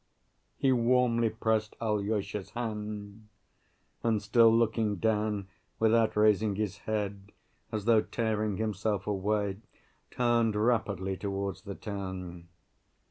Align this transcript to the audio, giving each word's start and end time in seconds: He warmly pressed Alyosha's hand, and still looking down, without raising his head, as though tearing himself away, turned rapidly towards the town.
He 0.57 0.71
warmly 0.71 1.29
pressed 1.29 1.75
Alyosha's 1.79 2.49
hand, 2.57 3.27
and 4.01 4.19
still 4.19 4.49
looking 4.51 4.95
down, 4.95 5.47
without 5.77 6.15
raising 6.17 6.55
his 6.55 6.79
head, 6.89 7.31
as 7.71 7.85
though 7.85 8.01
tearing 8.01 8.57
himself 8.57 9.05
away, 9.05 9.57
turned 10.09 10.55
rapidly 10.55 11.15
towards 11.17 11.61
the 11.61 11.75
town. 11.75 12.47